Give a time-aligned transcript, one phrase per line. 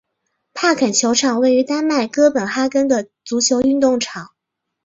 [0.55, 4.31] 帕肯球场位于丹麦哥本哈根的足球运动场。